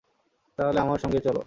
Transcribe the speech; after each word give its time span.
তাহলে 0.59 0.79
আমার 0.79 0.99
সঙ্গে 0.99 1.19
চলো। 1.19 1.39